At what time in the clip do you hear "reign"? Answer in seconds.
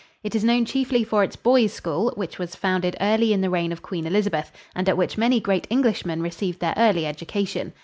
3.51-3.71